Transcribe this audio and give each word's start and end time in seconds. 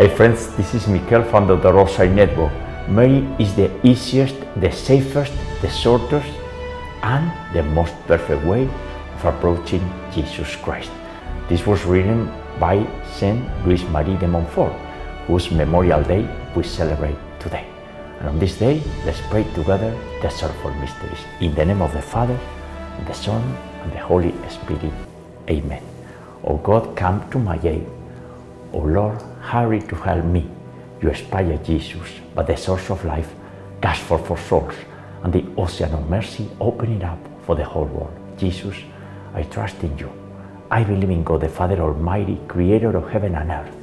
Hey 0.00 0.08
friends, 0.08 0.48
this 0.56 0.72
is 0.72 0.88
Mikel 0.88 1.22
from 1.24 1.46
the 1.46 1.56
Rosary 1.58 2.08
Network. 2.08 2.50
Mary 2.88 3.18
is 3.38 3.54
the 3.54 3.68
easiest, 3.86 4.34
the 4.56 4.72
safest, 4.72 5.30
the 5.60 5.68
shortest, 5.68 6.32
and 7.02 7.30
the 7.52 7.62
most 7.62 7.92
perfect 8.06 8.42
way 8.46 8.64
of 8.64 9.24
approaching 9.26 9.84
Jesus 10.10 10.56
Christ. 10.56 10.90
This 11.50 11.66
was 11.66 11.84
written 11.84 12.32
by 12.58 12.86
Saint 13.12 13.44
Louis 13.66 13.84
Marie 13.90 14.16
de 14.16 14.26
Montfort, 14.26 14.72
whose 15.26 15.50
Memorial 15.50 16.02
Day 16.02 16.26
we 16.56 16.62
celebrate 16.62 17.18
today. 17.38 17.66
And 18.20 18.28
on 18.30 18.38
this 18.38 18.56
day, 18.56 18.80
let's 19.04 19.20
pray 19.28 19.44
together 19.52 19.94
the 20.22 20.30
Sorrowful 20.30 20.72
Mysteries. 20.80 21.20
In 21.42 21.54
the 21.54 21.66
name 21.66 21.82
of 21.82 21.92
the 21.92 22.00
Father, 22.00 22.40
and 22.96 23.06
the 23.06 23.12
Son, 23.12 23.42
and 23.82 23.92
the 23.92 23.98
Holy 23.98 24.32
Spirit. 24.48 24.94
Amen. 25.50 25.82
O 26.44 26.56
God, 26.56 26.96
come 26.96 27.30
to 27.32 27.38
my 27.38 27.60
aid. 27.62 27.86
O 28.72 28.78
Lord, 28.78 29.20
hurry 29.40 29.80
to 29.80 29.96
help 29.96 30.24
me. 30.24 30.48
You 31.02 31.08
inspire 31.08 31.56
Jesus, 31.58 32.08
but 32.34 32.46
the 32.46 32.56
source 32.56 32.90
of 32.90 33.04
life, 33.04 33.34
cast 33.80 34.02
forth 34.02 34.26
for 34.26 34.38
souls, 34.38 34.74
and 35.22 35.32
the 35.32 35.44
ocean 35.56 35.92
of 35.92 36.08
mercy, 36.08 36.48
open 36.60 36.92
it 36.92 37.02
up 37.02 37.18
for 37.42 37.56
the 37.56 37.64
whole 37.64 37.86
world. 37.86 38.16
Jesus, 38.36 38.76
I 39.34 39.42
trust 39.44 39.82
in 39.82 39.96
you. 39.98 40.10
I 40.70 40.84
believe 40.84 41.10
in 41.10 41.24
God, 41.24 41.40
the 41.40 41.48
Father 41.48 41.80
Almighty, 41.80 42.38
creator 42.46 42.96
of 42.96 43.10
heaven 43.10 43.34
and 43.34 43.50
earth, 43.50 43.74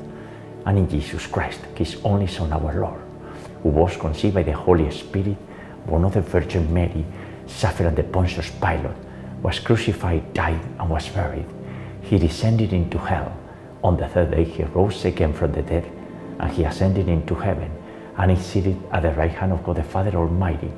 and 0.66 0.78
in 0.78 0.90
Jesus 0.90 1.26
Christ, 1.28 1.60
his 1.76 1.98
only 2.04 2.28
Son, 2.28 2.54
our 2.54 2.80
Lord, 2.80 3.02
who 3.64 3.70
was 3.70 3.98
conceived 3.98 4.36
by 4.36 4.44
the 4.44 4.54
Holy 4.54 4.90
Spirit, 4.92 5.38
born 5.86 6.06
of 6.06 6.14
the 6.14 6.22
Virgin 6.22 6.74
Mary, 6.74 7.06
suffered 7.46 7.88
under 7.88 8.04
Pontius 8.04 8.52
Pilate, 8.52 8.96
was 9.42 9.60
crucified, 9.60 10.34
died, 10.34 10.60
and 10.80 10.90
was 10.90 11.10
buried. 11.10 11.46
He 12.02 12.18
descended 12.18 12.74
into 12.74 12.98
hell. 12.98 13.36
On 13.88 13.96
the 13.96 14.06
third 14.10 14.32
day, 14.32 14.44
he 14.44 14.64
rose 14.64 15.06
again 15.06 15.32
from 15.32 15.54
the 15.54 15.62
dead, 15.62 15.90
and 16.42 16.52
he 16.52 16.66
ascended 16.66 17.08
into 17.08 17.36
heaven, 17.36 17.72
and 18.18 18.34
is 18.34 18.46
seated 18.46 18.78
at 18.92 19.04
the 19.04 19.12
right 19.12 19.32
hand 19.32 19.54
of 19.54 19.64
God 19.64 19.78
the 19.78 19.84
Father 19.84 20.14
Almighty. 20.18 20.70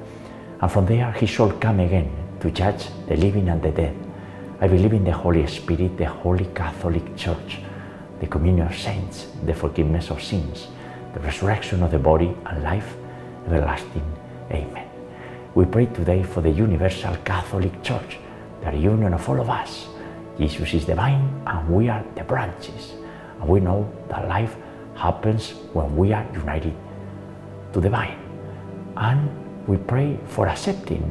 And 0.61 0.71
from 0.71 0.85
there 0.85 1.11
he 1.13 1.25
shall 1.25 1.51
come 1.53 1.79
again 1.79 2.11
to 2.39 2.51
judge 2.51 2.85
the 3.07 3.15
living 3.15 3.49
and 3.49 3.63
the 3.63 3.71
dead. 3.71 3.95
I 4.61 4.67
believe 4.67 4.93
in 4.93 5.05
the 5.05 5.11
Holy 5.11 5.47
Spirit, 5.47 5.97
the 5.97 6.05
Holy 6.05 6.45
Catholic 6.53 7.17
Church, 7.17 7.57
the 8.19 8.27
communion 8.27 8.67
of 8.67 8.77
saints, 8.77 9.25
the 9.43 9.55
forgiveness 9.55 10.11
of 10.11 10.21
sins, 10.21 10.67
the 11.15 11.19
resurrection 11.21 11.81
of 11.81 11.89
the 11.89 11.97
body, 11.97 12.35
and 12.45 12.61
life 12.61 12.95
everlasting. 13.47 14.05
Amen. 14.51 14.87
We 15.55 15.65
pray 15.65 15.87
today 15.87 16.21
for 16.21 16.41
the 16.41 16.51
Universal 16.51 17.15
Catholic 17.25 17.81
Church, 17.81 18.19
the 18.61 18.69
reunion 18.69 19.13
of 19.13 19.27
all 19.27 19.41
of 19.41 19.49
us. 19.49 19.87
Jesus 20.37 20.75
is 20.75 20.85
the 20.85 20.93
vine, 20.93 21.41
and 21.47 21.67
we 21.67 21.89
are 21.89 22.05
the 22.15 22.23
branches. 22.23 22.98
And 23.39 23.49
we 23.49 23.59
know 23.59 23.91
that 24.09 24.27
life 24.27 24.55
happens 24.95 25.51
when 25.73 25.95
we 25.95 26.13
are 26.13 26.25
united 26.33 26.75
to 27.73 27.79
the 27.79 27.89
vine. 27.89 28.17
And 28.97 29.29
we 29.67 29.77
pray 29.77 30.19
for 30.25 30.47
accepting 30.47 31.03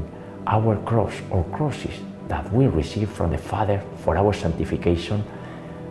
our 0.47 0.77
cross 0.85 1.15
or 1.31 1.45
crosses 1.45 1.95
that 2.29 2.53
we 2.53 2.67
receive 2.67 3.11
from 3.11 3.31
the 3.31 3.39
Father 3.39 3.83
for 3.97 4.17
our 4.17 4.33
sanctification, 4.33 5.25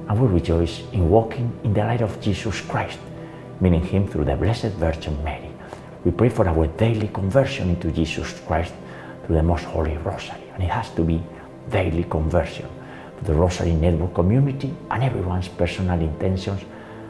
and 0.07 0.21
we 0.21 0.27
rejoice 0.27 0.83
in 0.91 1.09
walking 1.09 1.51
in 1.63 1.73
the 1.73 1.81
light 1.81 2.01
of 2.01 2.21
Jesus 2.21 2.61
Christ, 2.61 2.99
meaning 3.59 3.83
Him 3.83 4.07
through 4.07 4.25
the 4.25 4.35
Blessed 4.35 4.73
Virgin 4.77 5.21
Mary. 5.23 5.49
We 6.05 6.11
pray 6.11 6.29
for 6.29 6.47
our 6.47 6.67
daily 6.67 7.07
conversion 7.07 7.69
into 7.69 7.91
Jesus 7.91 8.39
Christ 8.45 8.73
through 9.25 9.37
the 9.37 9.43
Most 9.43 9.65
Holy 9.65 9.97
Rosary, 9.97 10.43
and 10.53 10.63
it 10.63 10.69
has 10.69 10.89
to 10.91 11.03
be 11.03 11.21
daily 11.69 12.03
conversion 12.03 12.67
the 13.23 13.33
Rosary 13.33 13.73
Network 13.73 14.13
community 14.13 14.73
and 14.91 15.03
everyone's 15.03 15.47
personal 15.47 15.99
intentions 15.99 16.61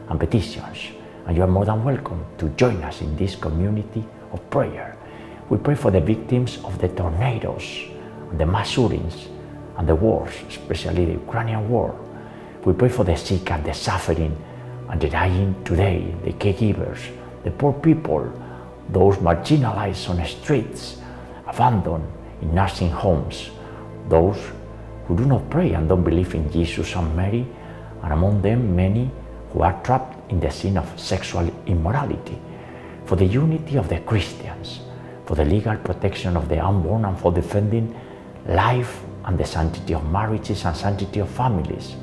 and 0.08 0.18
petitions. 0.18 0.78
And 1.26 1.36
you 1.36 1.42
are 1.42 1.46
more 1.48 1.64
than 1.64 1.84
welcome 1.84 2.24
to 2.38 2.48
join 2.50 2.82
us 2.82 3.00
in 3.02 3.16
this 3.16 3.36
community 3.36 4.04
of 4.32 4.50
prayer. 4.50 4.96
We 5.48 5.58
pray 5.58 5.74
for 5.74 5.90
the 5.90 6.00
victims 6.00 6.58
of 6.64 6.78
the 6.78 6.88
tornadoes, 6.88 7.84
the 8.36 8.46
mass 8.46 8.70
shootings, 8.70 9.28
and 9.76 9.88
the 9.88 9.94
wars, 9.94 10.32
especially 10.48 11.04
the 11.04 11.12
Ukrainian 11.12 11.68
war. 11.68 11.94
We 12.64 12.72
pray 12.72 12.88
for 12.88 13.04
the 13.04 13.16
sick 13.16 13.50
and 13.50 13.64
the 13.64 13.74
suffering 13.74 14.36
and 14.88 15.00
the 15.00 15.08
dying 15.08 15.54
today, 15.64 16.14
the 16.24 16.32
caregivers, 16.32 16.98
the 17.44 17.50
poor 17.50 17.72
people, 17.72 18.32
those 18.90 19.16
marginalized 19.16 20.08
on 20.10 20.16
the 20.16 20.26
streets, 20.26 20.98
abandoned 21.46 22.06
in 22.42 22.54
nursing 22.54 22.90
homes, 22.90 23.50
those 24.08 24.38
who 25.08 25.16
do 25.16 25.24
not 25.24 25.48
pray 25.48 25.72
and 25.72 25.88
don't 25.88 26.04
believe 26.04 26.34
in 26.34 26.52
Jesus 26.52 26.94
and 26.94 27.16
Mary, 27.16 27.46
and 28.02 28.12
among 28.12 28.42
them 28.42 28.76
many 28.76 29.10
who 29.52 29.62
are 29.62 29.82
trapped 29.82 30.30
in 30.30 30.38
the 30.38 30.50
sin 30.50 30.76
of 30.76 31.00
sexual 31.00 31.50
immorality, 31.66 32.38
for 33.06 33.16
the 33.16 33.24
unity 33.24 33.76
of 33.76 33.88
the 33.88 34.00
Christians, 34.00 34.80
for 35.24 35.34
the 35.34 35.44
legal 35.44 35.76
protection 35.76 36.36
of 36.36 36.48
the 36.48 36.62
unborn, 36.64 37.06
and 37.06 37.18
for 37.18 37.32
defending 37.32 37.98
life 38.46 39.02
and 39.24 39.38
the 39.38 39.44
sanctity 39.44 39.94
of 39.94 40.10
marriages 40.10 40.64
and 40.66 40.76
sanctity 40.76 41.20
of 41.20 41.30
families. 41.30 41.96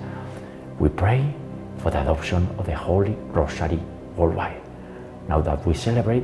We 0.79 0.89
pray 0.89 1.31
for 1.77 1.91
the 1.91 2.01
adoption 2.01 2.47
of 2.57 2.65
the 2.65 2.75
Holy 2.75 3.15
Rosary 3.29 3.79
worldwide. 4.15 4.61
Now 5.27 5.41
that 5.41 5.65
we 5.65 5.75
celebrate 5.75 6.23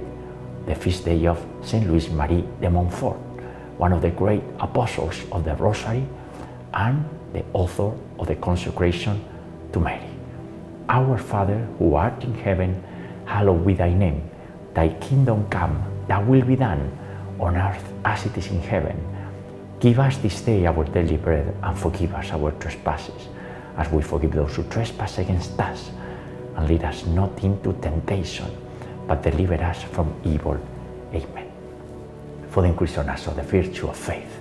the 0.65 0.75
feast 0.75 1.05
day 1.05 1.27
of 1.27 1.43
Saint 1.63 1.87
Louis 1.87 2.09
Marie 2.09 2.43
de 2.59 2.69
Montfort, 2.69 3.17
one 3.77 3.93
of 3.93 4.01
the 4.01 4.09
great 4.09 4.43
apostles 4.59 5.15
of 5.31 5.43
the 5.43 5.55
Rosary 5.55 6.05
and 6.73 7.05
the 7.33 7.43
author 7.53 7.91
of 8.19 8.27
the 8.27 8.35
consecration 8.35 9.23
to 9.73 9.79
Mary. 9.79 10.09
Our 10.89 11.17
Father 11.17 11.67
who 11.79 11.95
art 11.95 12.23
in 12.23 12.33
heaven, 12.33 12.83
hallowed 13.25 13.65
be 13.65 13.73
thy 13.73 13.93
name. 13.93 14.29
Thy 14.73 14.89
kingdom 14.99 15.47
come, 15.49 15.83
thy 16.07 16.21
will 16.23 16.43
be 16.43 16.55
done, 16.55 16.97
on 17.39 17.55
earth 17.55 17.93
as 18.05 18.25
it 18.25 18.37
is 18.37 18.47
in 18.47 18.61
heaven. 18.61 18.97
Give 19.79 19.99
us 19.99 20.17
this 20.17 20.41
day 20.41 20.65
our 20.65 20.83
daily 20.83 21.17
bread, 21.17 21.55
and 21.63 21.77
forgive 21.77 22.13
us 22.13 22.31
our 22.31 22.51
trespasses, 22.51 23.27
as 23.77 23.89
we 23.91 24.01
forgive 24.01 24.33
those 24.33 24.55
who 24.55 24.63
trespass 24.63 25.17
against 25.17 25.59
us. 25.59 25.91
And 26.55 26.67
lead 26.67 26.83
us 26.83 27.05
not 27.05 27.43
into 27.43 27.73
temptation, 27.73 28.51
but 29.07 29.23
deliver 29.23 29.55
us 29.55 29.81
from 29.83 30.13
evil. 30.25 30.59
Amen. 31.13 31.51
For 32.49 32.61
the 32.61 32.69
increase 32.69 32.97
of 32.97 33.05
the 33.05 33.43
virtue 33.43 33.87
of 33.87 33.95
faith. 33.95 34.40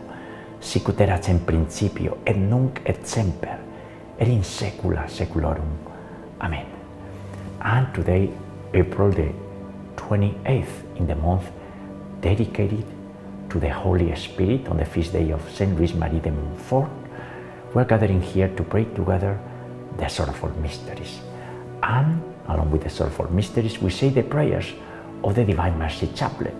sicut 0.61 1.01
erat 1.01 1.27
in 1.29 1.39
principio 1.39 2.19
et 2.25 2.37
nunc 2.37 2.81
et 2.85 3.05
semper, 3.05 3.57
et 4.19 4.27
in 4.27 4.43
saecula 4.43 5.07
saeculorum. 5.07 5.73
Amen. 6.39 6.65
And 7.61 7.87
today, 7.93 8.29
April 8.73 9.11
the 9.11 9.33
28th 9.95 10.97
in 10.97 11.07
the 11.07 11.15
month 11.15 11.49
dedicated 12.21 12.85
to 13.49 13.59
the 13.59 13.69
Holy 13.69 14.15
Spirit 14.15 14.67
on 14.69 14.77
the 14.77 14.85
feast 14.85 15.13
day 15.13 15.31
of 15.31 15.41
Saint 15.51 15.77
Louis 15.77 15.93
Marie 15.93 16.19
de 16.19 16.31
Montfort, 16.31 16.89
we're 17.73 17.85
gathering 17.85 18.21
here 18.21 18.49
to 18.55 18.63
pray 18.63 18.85
together 18.85 19.39
the 19.97 20.07
sorrowful 20.07 20.49
mysteries. 20.61 21.19
And 21.83 22.21
along 22.47 22.71
with 22.71 22.83
the 22.83 22.89
sorrowful 22.89 23.31
mysteries, 23.31 23.81
we 23.81 23.89
say 23.89 24.09
the 24.09 24.23
prayers 24.23 24.73
of 25.23 25.35
the 25.35 25.43
Divine 25.43 25.77
Mercy 25.77 26.07
Chaplet, 26.07 26.53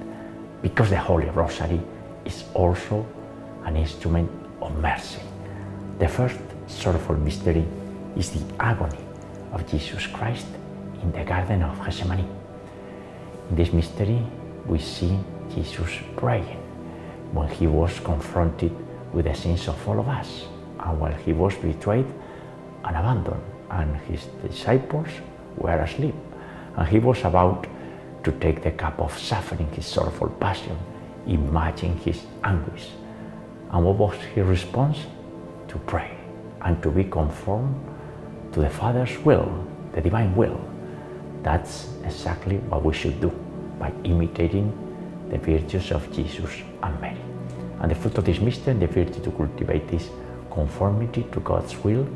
because 0.62 0.90
the 0.90 0.98
Holy 0.98 1.30
Rosary 1.30 1.80
is 2.26 2.44
also 2.54 3.06
an 3.66 3.76
instrument 3.76 4.30
of 4.62 4.78
mercy. 4.80 5.22
The 6.00 6.08
first 6.08 6.40
sorrowful 6.68 7.16
mystery 7.18 7.66
is 8.18 8.32
the 8.32 8.44
agony 8.60 8.98
of 9.54 9.70
Jesus 9.70 10.08
Christ 10.08 10.48
in 11.02 11.12
the 11.12 11.24
Garden 11.24 11.64
of 11.64 11.78
Gethsemane. 11.84 12.28
In 13.50 13.56
this 13.56 13.74
mystery, 13.74 14.22
we 14.66 14.80
see 14.80 15.18
Jesus 15.54 16.00
praying 16.16 16.58
when 17.34 17.48
he 17.50 17.68
was 17.68 18.00
confronted 18.00 18.72
with 19.14 19.26
the 19.26 19.34
sins 19.34 19.68
of 19.68 19.88
all 19.88 20.00
of 20.00 20.08
us 20.08 20.46
and 20.80 21.00
while 21.00 21.14
he 21.14 21.34
was 21.34 21.56
betrayed 21.56 22.06
and 22.86 22.96
abandoned 22.96 23.42
and 23.70 23.96
his 24.08 24.26
disciples 24.48 25.08
were 25.58 25.80
asleep 25.80 26.16
and 26.78 26.88
he 26.88 27.00
was 27.00 27.24
about 27.24 27.68
to 28.24 28.32
take 28.34 28.62
the 28.64 28.72
cup 28.72 29.00
of 29.00 29.18
suffering 29.18 29.68
his 29.74 29.86
sorrowful 29.86 30.30
passion 30.30 30.78
imagine 31.28 31.96
his 31.98 32.26
anguish 32.44 32.90
and 33.72 33.86
what 33.86 33.96
was 33.96 34.16
his 34.36 34.46
response 34.46 34.98
to 35.68 35.78
pray 35.80 36.12
and 36.62 36.82
to 36.84 36.90
be 36.90 37.04
conformed 37.04 37.76
to 38.54 38.60
the 38.60 38.70
father's 38.70 39.18
will 39.20 39.52
the 39.94 40.02
divine 40.02 40.36
will 40.36 40.60
that's 41.42 41.90
exactly 42.04 42.58
what 42.70 42.84
we 42.84 42.94
should 42.94 43.20
do 43.20 43.30
by 43.80 43.92
imitating 44.04 44.72
the 45.30 45.38
virtues 45.38 45.92
of 45.92 46.12
jesus 46.14 46.62
and 46.84 47.02
mary 47.02 47.22
and 47.82 47.90
the 47.92 47.96
fruit 47.96 48.18
of 48.18 48.26
this 48.26 48.40
mystery 48.40 48.74
the 48.74 48.88
virtue 48.88 49.22
to 49.22 49.32
cultivate 49.32 49.88
this 49.88 50.10
conformity 50.52 51.24
to 51.32 51.40
God's 51.40 51.76
will 51.84 52.08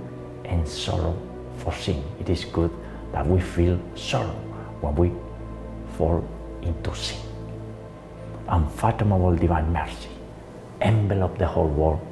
and 0.43 0.67
sorrow 0.67 1.17
for 1.57 1.73
sin. 1.73 2.03
It 2.19 2.29
is 2.29 2.45
good 2.45 2.71
that 3.11 3.25
we 3.25 3.39
feel 3.39 3.79
sorrow 3.95 4.35
when 4.81 4.95
we 4.95 5.11
fall 5.97 6.23
into 6.61 6.93
sin. 6.95 7.19
Unfathomable 8.47 9.35
divine 9.35 9.71
mercy, 9.71 10.09
envelop 10.81 11.37
the 11.37 11.47
whole 11.47 11.67
world 11.67 12.05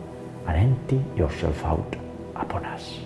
and 0.48 0.58
empty 0.58 1.04
yourself 1.16 1.64
out 1.64 1.96
upon 2.36 2.66
us. 2.66 3.00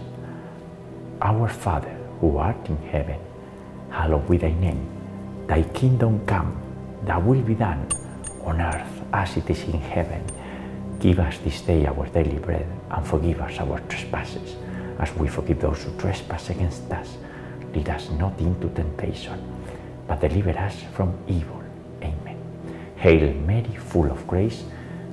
Our 1.21 1.47
Father, 1.47 1.95
who 2.19 2.37
art 2.37 2.69
in 2.69 2.77
heaven, 2.89 3.19
hallowed 3.89 4.29
be 4.29 4.37
thy 4.37 4.53
name. 4.53 4.85
Thy 5.47 5.63
kingdom 5.63 6.25
come, 6.25 6.55
thy 7.03 7.17
will 7.17 7.41
be 7.41 7.55
done 7.55 7.87
on 8.43 8.61
earth 8.61 9.01
as 9.13 9.37
it 9.37 9.49
is 9.49 9.63
in 9.63 9.79
heaven. 9.79 10.23
Give 10.99 11.19
us 11.19 11.37
this 11.39 11.61
day 11.61 11.85
our 11.85 12.07
daily 12.07 12.39
bread 12.39 12.65
and 12.89 13.05
forgive 13.05 13.39
us 13.41 13.59
our 13.59 13.79
trespasses 13.81 14.55
as 14.99 15.13
we 15.15 15.27
forgive 15.27 15.59
those 15.59 15.83
who 15.83 15.95
trespass 15.97 16.49
against 16.49 16.91
us. 16.91 17.17
Lead 17.73 17.89
us 17.89 18.09
not 18.11 18.39
into 18.39 18.69
temptation, 18.69 19.39
but 20.07 20.19
deliver 20.21 20.57
us 20.57 20.75
from 20.93 21.13
evil. 21.27 21.61
Amen. 22.01 22.37
Hail 22.95 23.33
Mary, 23.33 23.75
full 23.77 24.09
of 24.11 24.25
grace, 24.27 24.63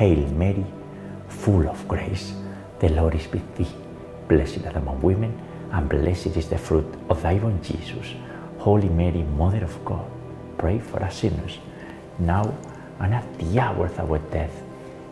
Hail 0.00 0.30
Mary, 0.30 0.64
full 1.28 1.68
of 1.68 1.86
grace, 1.86 2.32
the 2.78 2.88
Lord 2.88 3.14
is 3.14 3.30
with 3.30 3.44
thee. 3.54 3.68
Blessed 4.28 4.64
art 4.64 4.76
among 4.76 5.02
women, 5.02 5.38
and 5.72 5.90
blessed 5.90 6.38
is 6.40 6.48
the 6.48 6.56
fruit 6.56 6.86
of 7.10 7.20
thy 7.20 7.34
womb, 7.34 7.60
Jesus. 7.62 8.14
Holy 8.56 8.88
Mary, 8.88 9.22
Mother 9.36 9.62
of 9.62 9.84
God, 9.84 10.10
pray 10.56 10.78
for 10.78 11.02
us 11.02 11.18
sinners, 11.18 11.58
now 12.18 12.48
and 12.98 13.12
at 13.12 13.38
the 13.38 13.60
hour 13.60 13.84
of 13.84 14.00
our 14.00 14.18
death. 14.30 14.62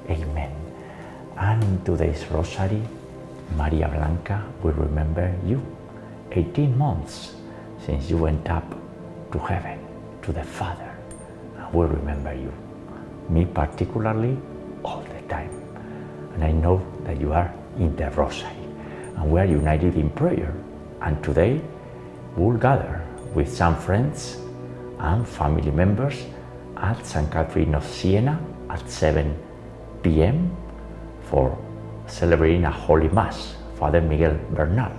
Amen. 0.09 0.57
And 1.37 1.63
in 1.63 1.85
today's 1.85 2.25
Rosary, 2.31 2.81
Maria 3.59 3.89
Blanca 3.89 4.43
will 4.63 4.73
remember 4.73 5.37
you. 5.45 5.61
18 6.33 6.79
months 6.79 7.35
since 7.85 8.09
you 8.09 8.17
went 8.17 8.49
up 8.49 8.65
to 9.33 9.39
heaven, 9.39 9.79
to 10.23 10.33
the 10.33 10.45
Father, 10.45 10.97
and 11.59 11.75
will 11.75 11.89
remember 11.89 12.33
you. 12.33 12.51
Me 13.29 13.45
particularly, 13.45 14.39
all 14.85 15.03
the 15.03 15.29
time. 15.29 15.51
And 16.35 16.45
I 16.45 16.53
know 16.53 16.85
that 17.05 17.21
you 17.21 17.33
are 17.33 17.53
in 17.79 17.95
the 17.97 18.11
Rosary, 18.11 18.51
and 19.17 19.31
we 19.31 19.41
are 19.41 19.45
united 19.45 19.95
in 19.97 20.11
prayer. 20.11 20.55
And 21.01 21.23
today, 21.23 21.61
we'll 22.37 22.59
gather 22.59 23.05
with 23.35 23.53
some 23.53 23.77
friends 23.77 24.39
and 24.99 25.27
family 25.27 25.71
members 25.71 26.25
at 26.77 27.05
St. 27.05 27.31
Catherine 27.31 27.75
of 27.75 27.85
Siena 27.85 28.41
at 28.71 28.89
7 28.89 29.37
p.m. 30.03 30.57
for 31.23 31.57
celebrating 32.07 32.65
a 32.65 32.71
Holy 32.71 33.09
Mass. 33.09 33.55
Father 33.79 34.01
Miguel 34.01 34.37
Bernal, 34.51 34.93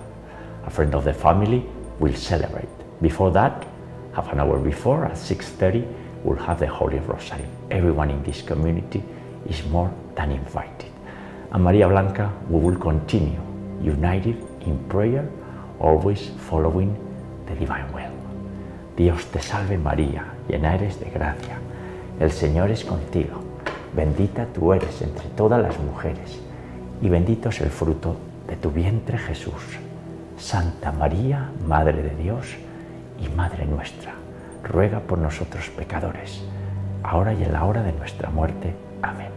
a 0.64 0.70
friend 0.70 0.94
of 0.94 1.04
the 1.04 1.12
family, 1.12 1.66
will 1.98 2.14
celebrate. 2.14 2.68
Before 3.02 3.30
that, 3.32 3.66
half 4.14 4.32
an 4.32 4.40
hour 4.40 4.58
before, 4.58 5.04
at 5.04 5.12
6.30, 5.12 5.86
we'll 6.24 6.38
have 6.38 6.60
the 6.60 6.66
Holy 6.66 6.98
Rosary. 6.98 7.44
Everyone 7.70 8.10
in 8.10 8.22
this 8.22 8.42
community 8.42 9.02
is 9.48 9.64
more 9.66 9.90
than 10.14 10.32
invited. 10.32 10.90
And 11.52 11.64
Maria 11.64 11.88
Blanca, 11.88 12.30
we 12.48 12.60
will 12.60 12.76
continue 12.76 13.40
united 13.82 14.36
in 14.66 14.78
prayer, 14.88 15.28
always 15.78 16.30
following 16.48 16.96
the 17.46 17.54
divine 17.54 17.92
will. 17.92 18.12
Dios 18.96 19.24
te 19.26 19.40
salve 19.40 19.78
María, 19.78 20.24
llena 20.48 20.74
eres 20.74 21.00
de 21.00 21.10
gracia. 21.10 21.58
El 22.18 22.30
Señor 22.30 22.70
es 22.70 22.84
contigo. 22.84 23.40
Bendita 23.94 24.46
tú 24.46 24.72
eres 24.72 25.02
entre 25.02 25.28
todas 25.30 25.60
las 25.60 25.78
mujeres, 25.80 26.38
y 27.00 27.08
bendito 27.08 27.48
es 27.48 27.60
el 27.60 27.70
fruto 27.70 28.16
de 28.46 28.56
tu 28.56 28.70
vientre 28.70 29.18
Jesús. 29.18 29.78
Santa 30.36 30.92
María, 30.92 31.50
Madre 31.66 32.02
de 32.02 32.14
Dios 32.14 32.56
y 33.18 33.28
Madre 33.34 33.66
nuestra, 33.66 34.12
ruega 34.62 35.00
por 35.00 35.18
nosotros 35.18 35.68
pecadores, 35.70 36.42
ahora 37.02 37.32
y 37.32 37.42
en 37.42 37.52
la 37.52 37.64
hora 37.64 37.82
de 37.82 37.92
nuestra 37.92 38.30
muerte. 38.30 38.74
Amén. 39.02 39.32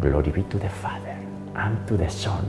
Glory 0.00 0.30
be 0.30 0.42
to 0.44 0.58
the 0.58 0.68
Father, 0.68 1.16
and 1.54 1.86
to 1.86 1.96
the 1.96 2.08
Son, 2.08 2.44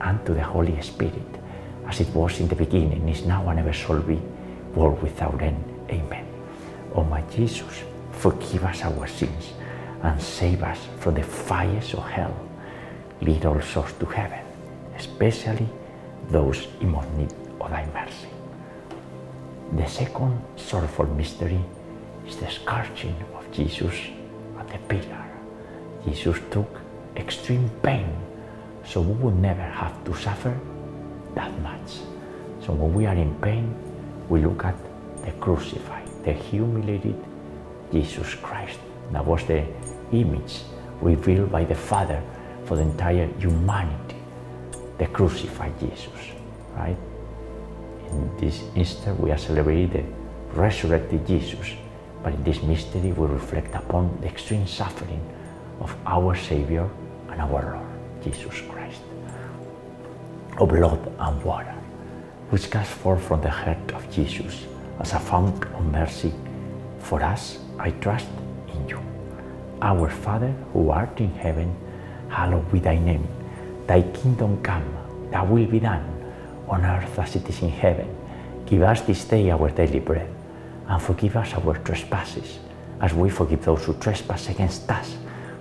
and 0.00 0.24
to 0.26 0.34
the 0.34 0.42
Holy 0.42 0.80
Spirit, 0.80 1.40
as 1.86 2.00
it 2.00 2.08
was 2.14 2.40
in 2.40 2.48
the 2.48 2.56
beginning, 2.56 3.08
is 3.08 3.24
now, 3.24 3.48
and 3.48 3.58
ever 3.58 3.72
shall 3.72 4.00
be, 4.00 4.20
world 4.74 5.02
without 5.02 5.40
end. 5.42 5.62
Amen. 5.90 6.26
O 6.94 7.04
my 7.04 7.22
Jesus, 7.30 7.84
forgive 8.12 8.64
us 8.64 8.82
our 8.82 9.06
sins, 9.06 9.52
and 10.02 10.20
save 10.20 10.62
us 10.62 10.78
from 10.98 11.14
the 11.14 11.22
fires 11.22 11.94
of 11.94 12.08
hell 12.08 12.34
lead 13.22 13.44
all 13.46 13.60
souls 13.60 13.92
to 14.00 14.06
heaven, 14.06 14.44
especially 14.96 15.68
those 16.28 16.66
in 16.80 16.90
most 16.90 17.10
need 17.12 17.32
of 17.60 17.70
thy 17.70 17.86
mercy. 17.94 18.28
The 19.76 19.86
second 19.86 20.42
sorrowful 20.56 21.06
mystery 21.06 21.60
is 22.26 22.36
the 22.36 22.50
scourging 22.50 23.16
of 23.34 23.50
Jesus 23.52 23.94
at 24.58 24.68
the 24.68 24.78
pillar. 24.88 25.31
Jesus 26.04 26.38
took 26.50 26.80
extreme 27.16 27.70
pain 27.82 28.08
so 28.84 29.00
we 29.00 29.12
would 29.14 29.36
never 29.36 29.62
have 29.62 30.04
to 30.04 30.14
suffer 30.14 30.58
that 31.34 31.52
much. 31.62 32.00
So 32.64 32.72
when 32.72 32.94
we 32.94 33.06
are 33.06 33.14
in 33.14 33.34
pain, 33.40 33.74
we 34.28 34.40
look 34.40 34.64
at 34.64 34.74
the 35.24 35.32
crucified, 35.32 36.08
the 36.24 36.32
humiliated 36.32 37.16
Jesus 37.92 38.34
Christ. 38.34 38.78
That 39.12 39.24
was 39.24 39.44
the 39.44 39.64
image 40.12 40.62
revealed 41.00 41.52
by 41.52 41.64
the 41.64 41.74
Father 41.74 42.22
for 42.64 42.76
the 42.76 42.82
entire 42.82 43.26
humanity, 43.38 44.16
the 44.98 45.06
crucified 45.06 45.78
Jesus, 45.78 46.32
right? 46.76 46.96
In 48.10 48.36
this 48.38 48.62
Easter, 48.76 49.14
we 49.14 49.30
are 49.30 49.38
celebrating 49.38 49.90
the 49.90 50.60
resurrected 50.60 51.26
Jesus, 51.26 51.70
but 52.22 52.34
in 52.34 52.44
this 52.44 52.62
mystery, 52.62 53.12
we 53.12 53.26
reflect 53.26 53.74
upon 53.74 54.16
the 54.20 54.28
extreme 54.28 54.66
suffering 54.66 55.20
of 55.82 55.94
our 56.06 56.36
Savior 56.36 56.88
and 57.30 57.40
our 57.40 57.62
Lord, 57.74 58.22
Jesus 58.22 58.60
Christ, 58.70 59.02
of 60.58 60.68
blood 60.68 61.12
and 61.18 61.42
water, 61.42 61.74
which 62.50 62.70
comes 62.70 62.88
forth 62.88 63.22
from 63.24 63.40
the 63.40 63.50
heart 63.50 63.92
of 63.92 64.08
Jesus 64.10 64.66
as 65.00 65.12
a 65.12 65.18
fount 65.18 65.64
of 65.64 65.84
mercy 65.86 66.32
for 67.00 67.22
us, 67.22 67.58
I 67.78 67.90
trust 67.90 68.28
in 68.68 68.88
you. 68.88 69.00
Our 69.82 70.08
Father 70.08 70.54
who 70.72 70.90
art 70.90 71.20
in 71.20 71.34
heaven, 71.34 71.74
hallowed 72.28 72.70
be 72.70 72.78
thy 72.78 72.96
name. 72.96 73.26
Thy 73.86 74.02
kingdom 74.02 74.62
come, 74.62 74.86
thy 75.30 75.42
will 75.42 75.66
be 75.66 75.80
done, 75.80 76.04
on 76.68 76.84
earth 76.84 77.18
as 77.18 77.34
it 77.34 77.48
is 77.48 77.60
in 77.60 77.70
heaven. 77.70 78.08
Give 78.66 78.82
us 78.82 79.00
this 79.00 79.24
day 79.24 79.50
our 79.50 79.70
daily 79.70 79.98
bread, 79.98 80.30
and 80.86 81.02
forgive 81.02 81.36
us 81.36 81.52
our 81.54 81.76
trespasses, 81.78 82.60
as 83.00 83.12
we 83.12 83.28
forgive 83.28 83.64
those 83.64 83.84
who 83.84 83.94
trespass 83.94 84.48
against 84.48 84.88
us. 84.88 85.16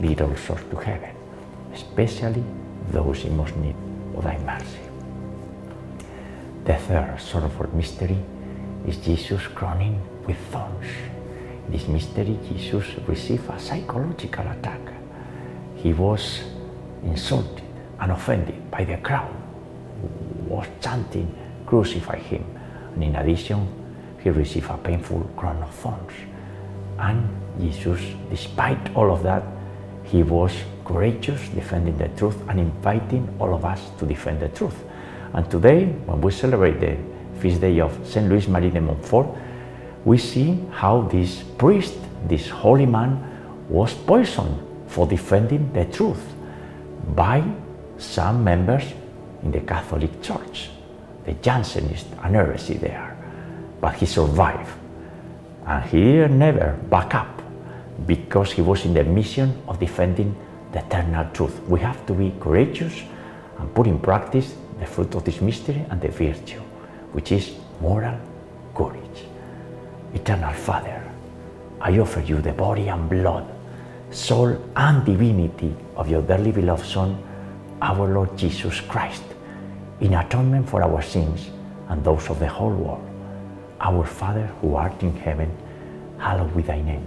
Lead 0.00 0.20
all 0.20 0.36
souls 0.36 0.60
to 0.70 0.76
heaven, 0.76 1.14
especially 1.74 2.44
those 2.90 3.24
in 3.24 3.36
most 3.36 3.56
need 3.56 3.74
of 4.16 4.24
thy 4.24 4.38
mercy. 4.38 4.78
The 6.64 6.76
third 6.76 7.16
sorrowful 7.20 7.74
mystery 7.74 8.18
is 8.86 8.96
Jesus 8.98 9.46
crowning 9.48 10.00
with 10.26 10.38
thorns. 10.52 10.86
In 11.66 11.72
this 11.72 11.88
mystery, 11.88 12.38
Jesus 12.48 12.84
received 13.06 13.48
a 13.50 13.58
psychological 13.58 14.46
attack. 14.46 14.80
He 15.76 15.92
was 15.92 16.42
insulted 17.02 17.64
and 18.00 18.12
offended 18.12 18.70
by 18.70 18.84
the 18.84 18.98
crowd 18.98 19.34
who 20.00 20.54
was 20.54 20.66
chanting, 20.80 21.34
Crucify 21.66 22.18
him. 22.18 22.44
And 22.94 23.04
in 23.04 23.16
addition, 23.16 23.66
he 24.22 24.30
received 24.30 24.70
a 24.70 24.78
painful 24.78 25.20
crown 25.36 25.62
of 25.62 25.74
thorns. 25.74 26.12
And 26.98 27.28
Jesus, 27.60 28.00
despite 28.30 28.94
all 28.94 29.12
of 29.12 29.22
that, 29.22 29.42
he 30.10 30.22
was 30.22 30.52
courageous, 30.84 31.48
defending 31.50 31.96
the 31.98 32.08
truth 32.08 32.36
and 32.48 32.58
inviting 32.60 33.28
all 33.38 33.54
of 33.54 33.64
us 33.64 33.90
to 33.98 34.06
defend 34.06 34.40
the 34.40 34.48
truth. 34.48 34.76
And 35.32 35.50
today, 35.50 35.86
when 36.06 36.20
we 36.20 36.30
celebrate 36.32 36.80
the 36.80 36.96
feast 37.40 37.60
day 37.60 37.80
of 37.80 37.92
Saint 38.06 38.28
Louis 38.28 38.48
Marie 38.48 38.70
de 38.70 38.80
Montfort, 38.80 39.28
we 40.04 40.16
see 40.18 40.58
how 40.70 41.02
this 41.02 41.42
priest, 41.42 41.94
this 42.26 42.48
holy 42.48 42.86
man, 42.86 43.22
was 43.68 43.92
poisoned 43.94 44.58
for 44.86 45.06
defending 45.06 45.72
the 45.72 45.84
truth 45.84 46.24
by 47.14 47.44
some 47.98 48.42
members 48.42 48.84
in 49.42 49.50
the 49.50 49.60
Catholic 49.60 50.22
Church, 50.22 50.70
the 51.26 51.34
Jansenist, 51.34 52.06
an 52.22 52.34
heresy 52.34 52.74
there. 52.74 53.18
but 53.80 53.94
he 53.94 54.06
survived. 54.06 54.70
And 55.66 55.84
he 55.84 56.26
never 56.26 56.78
back 56.90 57.14
up 57.14 57.37
because 58.06 58.52
he 58.52 58.62
was 58.62 58.84
in 58.84 58.94
the 58.94 59.04
mission 59.04 59.60
of 59.66 59.78
defending 59.78 60.34
the 60.72 60.84
eternal 60.84 61.26
truth. 61.32 61.60
We 61.68 61.80
have 61.80 62.04
to 62.06 62.14
be 62.14 62.32
courageous 62.40 63.02
and 63.58 63.74
put 63.74 63.86
in 63.86 63.98
practice 63.98 64.54
the 64.78 64.86
fruit 64.86 65.14
of 65.14 65.24
this 65.24 65.40
mystery 65.40 65.84
and 65.90 66.00
the 66.00 66.08
virtue, 66.08 66.60
which 67.12 67.32
is 67.32 67.56
moral 67.80 68.18
courage. 68.74 69.24
Eternal 70.14 70.52
Father, 70.52 71.02
I 71.80 71.98
offer 71.98 72.20
you 72.20 72.40
the 72.40 72.52
body 72.52 72.88
and 72.88 73.08
blood, 73.08 73.46
soul 74.10 74.56
and 74.76 75.04
divinity 75.04 75.74
of 75.96 76.08
your 76.08 76.22
dearly 76.22 76.52
beloved 76.52 76.86
Son, 76.86 77.22
our 77.82 78.08
Lord 78.08 78.36
Jesus 78.36 78.80
Christ, 78.80 79.24
in 80.00 80.14
atonement 80.14 80.68
for 80.68 80.82
our 80.82 81.02
sins 81.02 81.50
and 81.88 82.02
those 82.04 82.28
of 82.30 82.38
the 82.38 82.48
whole 82.48 82.72
world. 82.72 83.04
Our 83.80 84.04
Father 84.04 84.46
who 84.60 84.74
art 84.74 85.02
in 85.02 85.14
heaven, 85.16 85.56
hallowed 86.18 86.56
be 86.56 86.62
thy 86.62 86.80
name. 86.80 87.06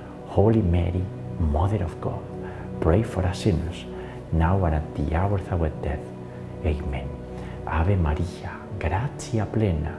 Holy 0.31 0.61
Mary, 0.61 1.03
Mother 1.39 1.83
of 1.83 1.99
God, 1.99 2.21
pray 2.79 3.03
for 3.03 3.21
us 3.25 3.39
sinners, 3.39 3.83
now 4.31 4.63
and 4.63 4.75
at 4.75 4.95
the 4.95 5.13
hour 5.13 5.37
of 5.37 5.51
our 5.51 5.69
death. 5.83 5.99
Amen. 6.63 7.09
Ave 7.67 7.97
Maria, 7.97 8.55
gratia 8.79 9.45
plena, 9.45 9.91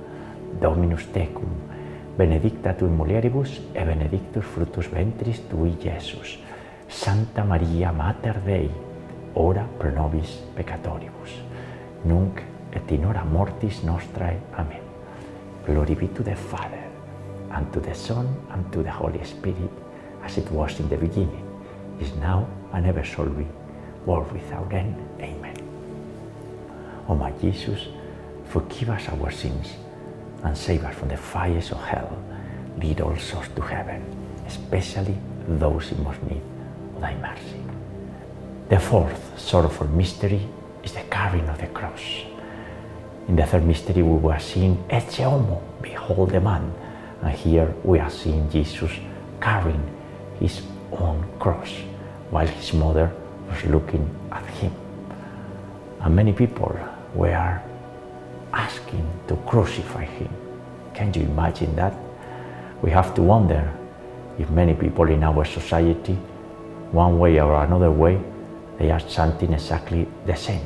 Dominus 0.58 1.04
tecum, 1.12 1.52
benedicta 2.16 2.72
tu 2.72 2.86
in 2.86 2.96
mulieribus, 2.96 3.60
et 3.74 3.84
benedictus 3.84 4.44
fructus 4.44 4.88
ventris 4.88 5.42
tui, 5.50 5.76
Iesus. 5.84 6.38
Santa 6.88 7.44
Maria, 7.44 7.92
Mater 7.92 8.40
Dei, 8.40 8.70
ora 9.34 9.68
pro 9.78 9.90
nobis 9.90 10.40
peccatoribus, 10.56 11.42
nunc 12.04 12.40
et 12.72 12.90
in 12.90 13.04
hora 13.04 13.22
mortis 13.24 13.82
nostrae. 13.84 14.40
Amen. 14.56 14.80
Glory 15.66 15.94
be 15.94 16.08
to 16.08 16.22
the 16.22 16.34
Father, 16.34 16.88
and 17.50 17.70
to 17.70 17.80
the 17.80 17.94
Son, 17.94 18.26
and 18.50 18.72
to 18.72 18.82
the 18.82 18.90
Holy 18.90 19.22
Spirit, 19.24 19.91
as 20.22 20.38
it 20.38 20.50
was 20.50 20.78
in 20.80 20.88
the 20.88 20.96
beginning, 20.96 21.46
is 22.00 22.12
now, 22.14 22.48
and 22.72 22.86
ever 22.86 23.02
shall 23.02 23.28
be, 23.28 23.46
world 24.06 24.30
without 24.32 24.72
end. 24.72 24.96
Amen. 25.20 25.56
O 27.08 27.14
my 27.14 27.32
Jesus, 27.32 27.88
forgive 28.46 28.90
us 28.90 29.08
our 29.08 29.30
sins, 29.30 29.68
and 30.44 30.56
save 30.56 30.84
us 30.84 30.94
from 30.94 31.08
the 31.08 31.16
fires 31.16 31.70
of 31.70 31.78
hell. 31.84 32.16
Lead 32.78 33.00
all 33.00 33.16
souls 33.16 33.48
to 33.54 33.62
heaven, 33.62 34.02
especially 34.46 35.16
those 35.46 35.92
in 35.92 36.02
most 36.02 36.22
need 36.24 36.42
of 36.94 37.00
thy 37.00 37.14
mercy. 37.16 37.60
The 38.68 38.78
fourth 38.78 39.38
sorrowful 39.38 39.88
mystery 39.88 40.48
is 40.82 40.92
the 40.92 41.02
carrying 41.10 41.48
of 41.48 41.58
the 41.58 41.66
cross. 41.68 42.00
In 43.28 43.36
the 43.36 43.46
third 43.46 43.64
mystery, 43.64 44.02
we 44.02 44.18
were 44.18 44.38
seeing 44.38 44.76
Ecce 44.88 45.22
Homo, 45.22 45.62
behold 45.80 46.30
the 46.30 46.40
man. 46.40 46.72
And 47.20 47.32
here 47.32 47.72
we 47.84 48.00
are 48.00 48.10
seeing 48.10 48.50
Jesus 48.50 48.90
carrying 49.40 49.82
his 50.40 50.62
own 50.92 51.24
cross 51.38 51.70
while 52.30 52.46
his 52.46 52.72
mother 52.72 53.12
was 53.48 53.64
looking 53.66 54.08
at 54.30 54.44
him. 54.46 54.72
And 56.00 56.16
many 56.16 56.32
people 56.32 56.76
were 57.14 57.60
asking 58.52 59.06
to 59.28 59.36
crucify 59.46 60.04
him. 60.04 60.28
Can 60.94 61.12
you 61.14 61.22
imagine 61.22 61.74
that? 61.76 61.94
We 62.82 62.90
have 62.90 63.14
to 63.14 63.22
wonder 63.22 63.72
if 64.38 64.50
many 64.50 64.74
people 64.74 65.08
in 65.08 65.22
our 65.22 65.44
society, 65.44 66.14
one 66.90 67.18
way 67.18 67.40
or 67.40 67.64
another 67.64 67.90
way, 67.90 68.20
they 68.78 68.90
are 68.90 69.00
chanting 69.00 69.52
exactly 69.52 70.08
the 70.26 70.34
same 70.34 70.64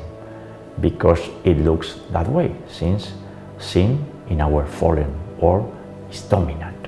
because 0.81 1.19
it 1.43 1.57
looks 1.57 1.99
that 2.11 2.27
way 2.27 2.55
since 2.67 3.13
sin 3.57 4.05
in 4.29 4.41
our 4.41 4.65
fallen 4.65 5.13
world 5.39 5.75
is 6.09 6.21
dominant. 6.23 6.87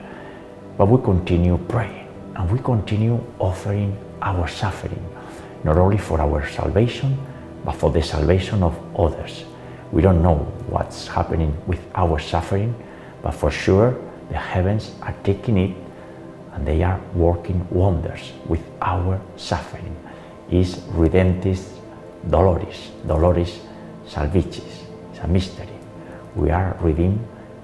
But 0.78 0.88
we 0.88 1.04
continue 1.04 1.58
praying 1.58 1.99
and 2.40 2.50
we 2.50 2.58
continue 2.60 3.22
offering 3.38 3.98
our 4.22 4.48
suffering, 4.48 5.06
not 5.66 5.78
only 5.78 5.98
for 5.98 6.22
our 6.22 6.48
salvation, 6.48 7.18
but 7.66 7.74
for 7.74 7.92
the 7.92 8.02
salvation 8.02 8.64
of 8.64 8.74
others. 8.98 9.44
We 9.92 10.02
don't 10.02 10.24
know 10.24 10.38
what's 10.70 11.06
happening 11.06 11.54
with 11.68 11.82
our 11.96 12.18
suffering, 12.18 12.74
but 13.22 13.32
for 13.32 13.52
sure 13.52 14.00
the 14.30 14.38
heavens 14.38 14.94
are 15.02 15.14
taking 15.24 15.58
it 15.58 15.76
and 16.54 16.66
they 16.66 16.82
are 16.82 17.02
working 17.14 17.68
wonders 17.70 18.32
with 18.48 18.64
our 18.82 19.20
suffering. 19.36 19.94
Is 20.50 20.78
Redemptis 20.96 21.78
Doloris, 22.26 22.90
Doloris 23.06 23.60
Salvifici. 24.08 24.64
It's 25.12 25.20
a 25.22 25.28
mystery. 25.28 25.68
We 26.36 26.52
are 26.52 26.78
redeemed 26.80 27.20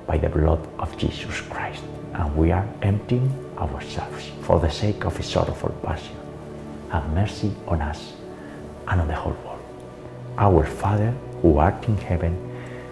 by 0.05 0.17
the 0.17 0.29
blood 0.29 0.67
of 0.79 0.95
Jesus 0.97 1.39
Christ, 1.41 1.81
and 2.13 2.35
we 2.35 2.51
are 2.51 2.67
emptying 2.81 3.44
ourselves 3.57 4.31
for 4.41 4.59
the 4.59 4.69
sake 4.69 5.05
of 5.05 5.15
his 5.17 5.25
sorrowful 5.25 5.69
passion. 5.83 6.15
Have 6.89 7.09
mercy 7.13 7.51
on 7.67 7.81
us 7.81 8.13
and 8.87 9.01
on 9.01 9.07
the 9.07 9.15
whole 9.15 9.35
world. 9.45 9.59
Our 10.37 10.65
Father, 10.65 11.11
who 11.41 11.57
art 11.57 11.87
in 11.87 11.97
heaven, 11.97 12.35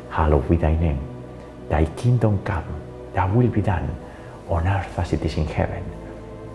hallowed 0.10 0.50
be 0.50 0.58
thy 0.58 0.76
name. 0.76 1.00
Thy 1.70 1.86
kingdom 1.86 2.42
come, 2.44 2.66
thy 3.14 3.32
will 3.34 3.48
be 3.48 3.62
done, 3.62 3.96
on 4.50 4.68
earth 4.68 4.98
as 5.00 5.14
it 5.14 5.24
is 5.24 5.36
in 5.36 5.46
heaven. 5.46 5.84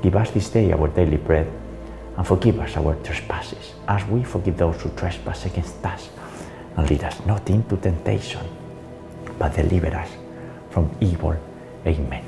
Give 0.03 0.15
us 0.17 0.31
this 0.31 0.51
day 0.51 0.73
our 0.73 0.89
daily 0.89 1.17
bread, 1.17 1.51
and 2.17 2.27
forgive 2.27 2.59
us 2.61 2.77
our 2.77 2.95
trespasses, 3.03 3.75
as 3.89 4.05
we 4.07 4.23
forgive 4.25 4.57
those 4.57 4.81
who 4.83 4.91
trespass 4.91 5.47
against 5.47 5.85
us. 5.85 6.09
And 6.77 6.89
lead 6.89 7.03
us 7.03 7.25
not 7.27 7.49
into 7.51 7.77
temptation, 7.77 8.47
but 9.39 9.55
deliver 9.55 9.89
us 9.89 10.11
from 10.71 10.95
evil. 11.01 11.37
Amen. 11.87 12.28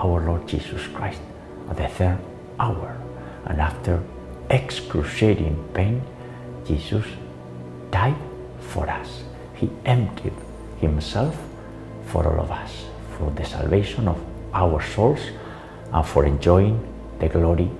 our 0.00 0.20
Lord 0.20 0.48
Jesus 0.48 0.86
Christ 0.88 1.20
at 1.68 1.76
the 1.76 1.88
third 1.88 2.18
hour. 2.58 2.96
And 3.46 3.60
after 3.60 4.02
excruciating 4.48 5.56
pain, 5.74 6.02
Jesus 6.66 7.04
died 7.90 8.16
for 8.60 8.88
us. 8.88 9.22
He 9.54 9.70
emptied 9.84 10.32
himself 10.80 11.36
for 12.06 12.26
all 12.26 12.40
of 12.40 12.50
us, 12.50 12.86
for 13.16 13.30
the 13.30 13.44
salvation 13.44 14.08
of 14.08 14.18
our 14.54 14.82
souls 14.82 15.20
and 15.92 16.06
for 16.06 16.24
enjoying 16.24 16.78
the 17.18 17.28
glory 17.28 17.70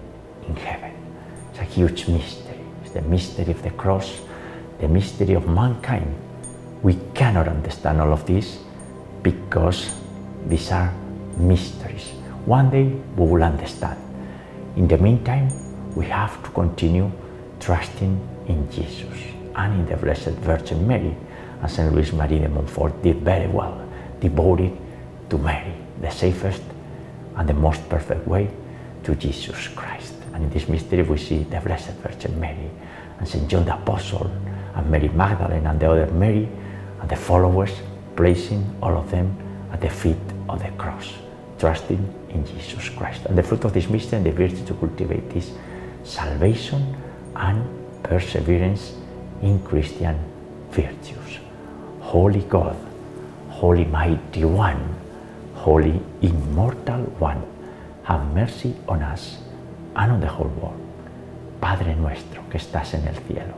in 0.46 0.56
heaven. 0.56 0.92
It's 1.50 1.60
a 1.60 1.64
huge 1.64 2.08
mystery. 2.08 2.60
It's 2.84 2.92
the 2.92 3.02
mystery 3.02 3.50
of 3.52 3.62
the 3.62 3.70
cross, 3.70 4.20
the 4.80 4.88
mystery 4.88 5.34
of 5.34 5.48
mankind. 5.48 6.14
We 6.82 6.98
cannot 7.14 7.48
understand 7.48 8.00
all 8.00 8.12
of 8.12 8.26
this 8.26 8.58
because 9.22 9.90
these 10.46 10.70
are 10.72 10.92
mysteries. 11.38 12.10
One 12.46 12.70
day 12.70 12.84
we 13.16 13.26
will 13.26 13.42
understand. 13.42 13.98
In 14.76 14.88
the 14.88 14.98
meantime, 14.98 15.50
we 15.94 16.06
have 16.06 16.42
to 16.42 16.50
continue 16.50 17.10
trusting 17.58 18.18
in 18.46 18.70
Jesus 18.70 19.18
and 19.54 19.80
in 19.80 19.86
the 19.86 19.96
Blessed 19.96 20.38
Virgin 20.40 20.86
Mary, 20.86 21.14
as 21.62 21.74
Saint 21.74 21.92
Louis 21.92 22.12
Marie 22.12 22.38
de 22.38 22.48
Montfort 22.48 23.02
did 23.02 23.16
very 23.18 23.48
well, 23.48 23.86
devoted 24.20 24.76
to 25.28 25.38
Mary, 25.38 25.74
the 26.00 26.10
safest 26.10 26.62
and 27.36 27.48
the 27.48 27.54
most 27.54 27.86
perfect 27.88 28.26
way 28.26 28.48
to 29.04 29.14
Jesus 29.14 29.68
Christ. 29.68 30.14
And 30.34 30.44
in 30.44 30.50
this 30.50 30.68
mystery, 30.68 31.02
we 31.02 31.18
see 31.18 31.42
the 31.44 31.60
Blessed 31.60 31.92
Virgin 32.02 32.38
Mary 32.40 32.70
and 33.18 33.28
St. 33.28 33.48
John 33.48 33.64
the 33.64 33.74
Apostle 33.74 34.30
and 34.74 34.90
Mary 34.90 35.08
Magdalene 35.08 35.66
and 35.66 35.78
the 35.78 35.90
other 35.90 36.06
Mary 36.12 36.48
and 37.00 37.08
the 37.08 37.16
followers 37.16 37.72
placing 38.16 38.64
all 38.82 38.96
of 38.96 39.10
them 39.10 39.36
at 39.72 39.80
the 39.80 39.90
feet 39.90 40.16
the 40.58 40.70
cross, 40.72 41.12
trusting 41.58 42.02
in 42.30 42.46
Jesus 42.46 42.88
Christ. 42.90 43.26
And 43.26 43.36
the 43.36 43.42
fruit 43.42 43.64
of 43.64 43.72
this 43.72 43.88
mystery 43.88 44.18
and 44.18 44.26
the 44.26 44.32
virtue 44.32 44.64
to 44.66 44.74
cultivate 44.74 45.30
this 45.30 45.52
salvation 46.04 46.96
and 47.36 47.64
perseverance 48.02 48.94
in 49.42 49.58
Christian 49.60 50.18
virtues. 50.70 51.38
Holy 52.00 52.42
God, 52.42 52.76
Holy 53.50 53.84
Mighty 53.84 54.44
One, 54.44 54.94
Holy 55.54 56.00
Immortal 56.22 57.02
One, 57.18 57.42
have 58.04 58.34
mercy 58.34 58.74
on 58.88 59.02
us 59.02 59.38
and 59.94 60.12
on 60.12 60.20
the 60.20 60.28
whole 60.28 60.48
world. 60.48 60.80
Padre 61.60 61.94
nuestro 61.94 62.42
que 62.48 62.58
estás 62.58 62.94
en 62.94 63.06
el 63.06 63.16
cielo, 63.16 63.54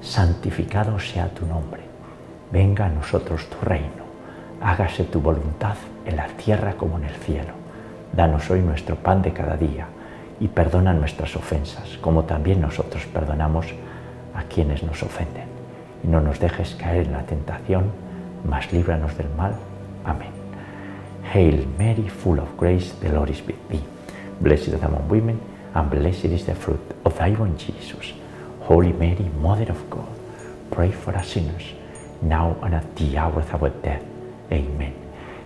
santificado 0.00 0.98
sea 0.98 1.28
tu 1.28 1.46
nombre. 1.46 1.82
Venga 2.50 2.86
a 2.86 2.88
nosotros 2.88 3.48
tu 3.50 3.58
reino. 3.64 4.04
Hágase 4.60 5.04
tu 5.04 5.20
voluntad 5.20 5.76
en 6.04 6.16
la 6.16 6.26
tierra 6.28 6.74
como 6.74 6.98
en 6.98 7.04
el 7.04 7.14
cielo. 7.14 7.52
Danos 8.12 8.50
hoy 8.50 8.60
nuestro 8.60 8.96
pan 8.96 9.22
de 9.22 9.32
cada 9.32 9.56
día 9.56 9.86
y 10.40 10.48
perdona 10.48 10.92
nuestras 10.92 11.36
ofensas, 11.36 11.98
como 12.00 12.24
también 12.24 12.60
nosotros 12.60 13.06
perdonamos 13.06 13.66
a 14.34 14.42
quienes 14.44 14.82
nos 14.82 15.02
ofenden. 15.02 15.44
Y 16.02 16.08
no 16.08 16.20
nos 16.20 16.38
dejes 16.38 16.74
caer 16.74 17.06
en 17.06 17.12
la 17.12 17.22
tentación, 17.22 17.90
mas 18.48 18.72
líbranos 18.72 19.16
del 19.16 19.28
mal. 19.36 19.54
Amén. 20.04 20.30
Hail 21.32 21.66
Mary, 21.78 22.08
full 22.08 22.38
of 22.38 22.48
grace, 22.58 22.92
the 23.00 23.08
Lord 23.08 23.30
is 23.30 23.42
with 23.46 23.56
thee. 23.68 23.82
Blessed 24.40 24.74
among 24.82 25.08
women, 25.08 25.40
and 25.74 25.90
blessed 25.90 26.26
is 26.26 26.44
the 26.44 26.54
fruit 26.54 26.80
of 27.04 27.16
thy 27.16 27.30
womb, 27.30 27.56
Jesus. 27.56 28.12
Holy 28.60 28.92
Mary, 28.92 29.30
Mother 29.40 29.70
of 29.70 29.90
God, 29.90 30.08
pray 30.70 30.90
for 30.90 31.16
us 31.16 31.28
sinners, 31.28 31.72
now 32.22 32.56
and 32.62 32.74
at 32.74 32.96
the 32.96 33.16
hour 33.16 33.40
of 33.40 33.62
our 33.62 33.70
death. 33.70 34.02
Amen. 34.52 35.03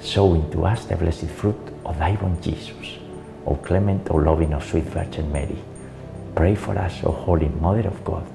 sow 0.00 0.34
into 0.34 0.64
us 0.64 0.84
the 0.84 0.96
blessed 0.96 1.26
fruit 1.26 1.58
of 1.84 1.98
thy 1.98 2.14
womb, 2.20 2.40
Jesus. 2.40 2.98
O 3.46 3.54
clement, 3.54 4.10
O 4.10 4.16
loving, 4.16 4.54
O 4.54 4.60
sweet 4.60 4.84
Virgin 4.84 5.32
Mary, 5.32 5.58
pray 6.34 6.54
for 6.54 6.76
us, 6.78 7.02
O 7.04 7.10
Holy 7.10 7.48
Mother 7.48 7.88
of 7.88 8.04
God, 8.04 8.26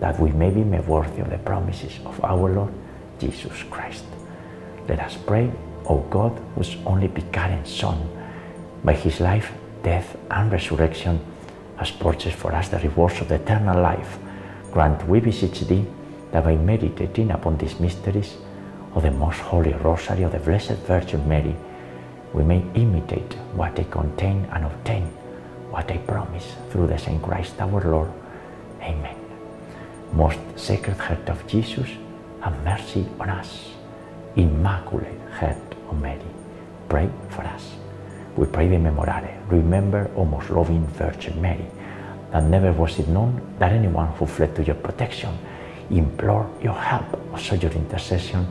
that 0.00 0.18
we 0.18 0.32
may 0.32 0.50
be 0.50 0.64
made 0.64 0.86
worthy 0.86 1.20
of 1.20 1.30
the 1.30 1.38
promises 1.38 1.98
of 2.04 2.22
our 2.24 2.50
Lord 2.50 2.72
Jesus 3.18 3.62
Christ. 3.70 4.04
Let 4.88 5.00
us 5.00 5.16
pray, 5.16 5.50
O 5.86 5.98
God, 6.10 6.32
whose 6.56 6.76
only 6.86 7.08
begotten 7.08 7.64
Son, 7.64 8.08
by 8.82 8.94
his 8.94 9.20
life, 9.20 9.52
death, 9.82 10.16
and 10.30 10.50
resurrection, 10.50 11.20
has 11.76 11.90
purchased 11.90 12.36
for 12.36 12.52
us 12.52 12.68
the 12.68 12.78
rewards 12.78 13.20
of 13.20 13.28
the 13.28 13.36
eternal 13.36 13.80
life. 13.80 14.18
Grant, 14.72 15.06
we 15.08 15.20
beseech 15.20 15.60
thee, 15.60 15.86
that 16.32 16.44
by 16.44 16.56
meditating 16.56 17.30
upon 17.30 17.56
these 17.58 17.78
mysteries 17.78 18.36
of 18.94 19.02
the 19.02 19.10
most 19.10 19.40
holy 19.40 19.72
rosary 19.74 20.22
of 20.22 20.32
the 20.32 20.38
Blessed 20.38 20.78
Virgin 20.86 21.28
Mary, 21.28 21.54
we 22.32 22.42
may 22.42 22.64
imitate 22.74 23.34
what 23.54 23.74
they 23.76 23.84
contain 23.84 24.44
and 24.52 24.64
obtain 24.64 25.04
what 25.70 25.88
they 25.88 25.98
promise 25.98 26.54
through 26.70 26.86
the 26.86 26.98
same 26.98 27.20
Christ 27.20 27.60
our 27.60 27.80
Lord. 27.80 28.12
Amen. 28.80 29.16
Most 30.12 30.38
Sacred 30.56 30.96
Heart 30.96 31.28
of 31.28 31.46
Jesus, 31.46 31.88
have 32.40 32.62
mercy 32.62 33.06
on 33.18 33.30
us. 33.30 33.70
Immaculate 34.36 35.18
Heart 35.32 35.74
of 35.88 36.00
Mary, 36.00 36.20
pray 36.88 37.08
for 37.30 37.42
us. 37.42 37.72
We 38.36 38.46
pray 38.46 38.68
the 38.68 38.76
Memorare. 38.76 39.40
Remember, 39.48 40.10
O 40.16 40.24
most 40.24 40.50
loving 40.50 40.86
Virgin 40.88 41.40
Mary, 41.40 41.66
that 42.32 42.44
never 42.44 42.72
was 42.72 42.98
it 42.98 43.08
known 43.08 43.40
that 43.58 43.72
anyone 43.72 44.08
who 44.08 44.26
fled 44.26 44.54
to 44.56 44.64
your 44.64 44.74
protection, 44.74 45.38
implored 45.90 46.46
your 46.62 46.74
help, 46.74 47.06
or 47.32 47.38
sought 47.38 47.62
your 47.62 47.72
intercession, 47.72 48.46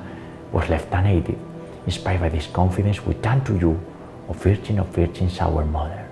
was 0.54 0.70
left 0.70 0.94
unaided. 0.94 1.38
Inspired 1.86 2.22
by 2.22 2.30
this 2.30 2.48
confidence, 2.48 3.06
we 3.06 3.16
turn 3.16 3.44
to 3.44 3.58
you, 3.58 3.78
O 4.30 4.34
Virgin 4.34 4.80
of 4.80 4.88
Virgins, 4.88 5.40
our 5.42 5.66
Mother. 5.66 6.08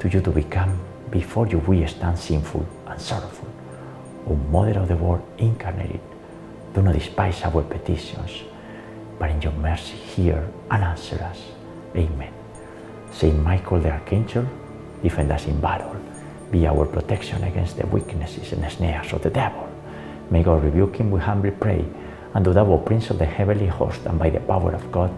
To 0.00 0.08
you 0.08 0.20
to 0.22 0.30
become, 0.30 0.80
before 1.10 1.46
you 1.46 1.58
we 1.58 1.86
stand 1.86 2.18
sinful 2.18 2.66
and 2.86 3.00
sorrowful. 3.00 3.48
O 4.26 4.34
Mother 4.34 4.80
of 4.80 4.88
the 4.88 4.96
Word 4.96 5.22
incarnated, 5.36 6.00
do 6.74 6.82
not 6.82 6.94
despise 6.94 7.42
our 7.42 7.62
petitions, 7.62 8.42
but 9.18 9.30
in 9.30 9.40
your 9.42 9.52
mercy 9.52 9.96
hear 9.96 10.48
and 10.70 10.82
answer 10.82 11.22
us. 11.22 11.40
Amen. 11.94 12.32
Saint 13.12 13.38
Michael 13.42 13.80
the 13.80 13.90
Archangel, 13.90 14.46
defend 15.02 15.30
us 15.30 15.46
in 15.46 15.60
battle. 15.60 15.94
Be 16.50 16.66
our 16.66 16.86
protection 16.86 17.44
against 17.44 17.76
the 17.76 17.86
weaknesses 17.86 18.52
and 18.52 18.72
snares 18.72 19.12
of 19.12 19.22
the 19.22 19.30
devil. 19.30 19.68
May 20.30 20.42
God 20.42 20.64
rebuke 20.64 20.96
him, 20.96 21.10
we 21.10 21.20
humbly 21.20 21.50
pray, 21.50 21.84
and 22.34 22.44
the 22.44 22.52
devil, 22.52 22.78
prince 22.78 23.10
of 23.10 23.18
the 23.18 23.26
heavenly 23.26 23.66
host, 23.66 24.00
and 24.06 24.18
by 24.18 24.30
the 24.30 24.40
power 24.40 24.72
of 24.74 24.90
God, 24.92 25.10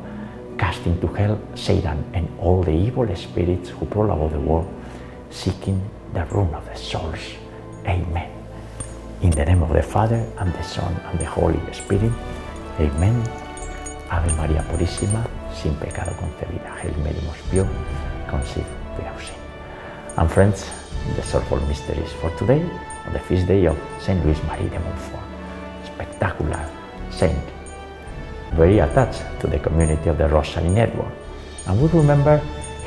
cast 0.58 0.86
into 0.86 1.06
hell 1.08 1.40
Satan 1.54 2.04
and 2.14 2.28
all 2.38 2.62
the 2.62 2.72
evil 2.72 3.06
spirits 3.16 3.70
who 3.70 3.86
prowl 3.86 4.12
about 4.12 4.32
the 4.32 4.40
world, 4.40 4.68
seeking 5.30 5.80
the 6.12 6.24
ruin 6.26 6.54
of 6.54 6.64
the 6.66 6.76
souls. 6.76 7.20
Amen. 7.86 8.30
In 9.22 9.30
the 9.30 9.44
name 9.44 9.62
of 9.62 9.72
the 9.72 9.82
Father, 9.82 10.26
and 10.38 10.52
the 10.52 10.62
Son, 10.62 10.94
and 11.06 11.18
the 11.18 11.24
Holy 11.26 11.60
Spirit. 11.72 12.12
Amen. 12.78 13.16
Ave 14.10 14.32
María 14.32 14.62
Purísima, 14.64 15.26
sin 15.54 15.74
pecado 15.76 16.12
concebida. 16.18 16.74
Hail 16.80 16.96
Mary, 17.04 17.20
most 17.26 17.42
pure, 17.50 17.68
conceived 18.28 18.66
without 18.96 19.20
sin. 19.20 19.34
And 20.16 20.30
friends, 20.30 20.68
the 21.16 21.22
sorrowful 21.22 21.60
mysteries 21.68 22.12
for 22.20 22.30
today, 22.36 22.62
on 23.06 23.12
the 23.12 23.18
feast 23.20 23.46
day 23.46 23.66
of 23.66 23.78
Saint 24.00 24.24
Louis 24.24 24.42
Marie 24.44 24.68
de 24.68 24.80
Montfort. 24.80 25.22
Spectacular 25.84 26.79
saint, 27.10 27.38
very 28.54 28.78
attached 28.78 29.22
to 29.40 29.46
the 29.46 29.58
community 29.58 30.08
of 30.08 30.18
the 30.18 30.28
Rosary 30.28 30.68
Network. 30.68 31.12
And 31.66 31.80
we 31.80 31.88
remember 31.88 32.38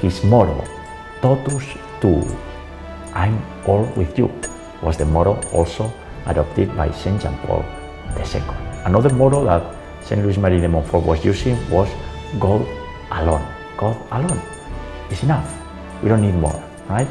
his 0.02 0.24
motto, 0.24 0.64
Totus 1.22 1.64
Tuus, 2.02 2.32
I'm 3.14 3.40
all 3.68 3.86
with 3.96 4.18
you, 4.18 4.32
was 4.82 4.98
the 4.98 5.06
motto 5.06 5.40
also 5.54 5.92
adopted 6.26 6.76
by 6.76 6.92
Saint 6.92 7.22
John 7.22 7.38
Paul 7.46 7.64
II. 8.18 8.42
Another 8.86 9.14
motto 9.14 9.46
that 9.46 9.64
Saint 10.04 10.22
Louis 10.24 10.38
Marie 10.38 10.60
de 10.60 10.68
Montfort 10.68 11.06
was 11.06 11.24
using 11.24 11.58
was 11.70 11.90
God 12.40 12.66
alone. 13.12 13.46
God 13.78 13.96
alone 14.12 14.42
is 15.10 15.24
enough. 15.24 15.48
We 16.02 16.10
don't 16.10 16.22
need 16.22 16.36
more, 16.36 16.62
right? 16.90 17.08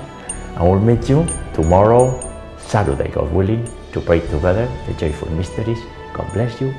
And 0.57 0.70
we'll 0.70 0.81
meet 0.81 1.09
you 1.09 1.27
tomorrow, 1.55 2.20
Saturday, 2.59 3.09
God 3.09 3.33
willing, 3.33 3.66
to 3.92 4.01
pray 4.01 4.20
together 4.20 4.68
the 4.87 4.94
joyful 4.94 5.31
mysteries. 5.31 5.79
God 6.12 6.31
bless 6.35 6.61
you. 6.61 6.75